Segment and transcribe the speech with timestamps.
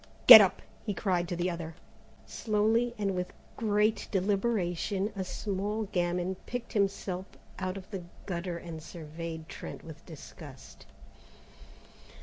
[0.25, 1.75] "Get up," he cried to the other.
[2.25, 7.27] Slowly and with great deliberation, a small gamin picked himself
[7.59, 10.87] out of the gutter and surveyed Trent with disgust.